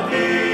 [0.00, 0.51] thee.